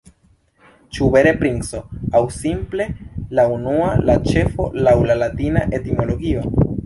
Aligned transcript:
Ĉu 0.97 1.09
vere 1.15 1.33
princo, 1.41 1.81
aŭ 2.19 2.21
simple 2.37 2.87
la 3.39 3.45
unua, 3.57 3.91
la 4.09 4.17
ĉefo, 4.31 4.67
laŭ 4.89 4.95
la 5.11 5.19
latina 5.25 5.67
etimologio? 5.81 6.49